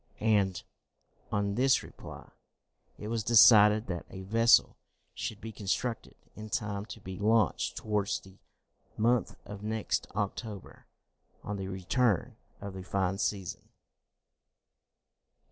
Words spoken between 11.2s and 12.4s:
on the return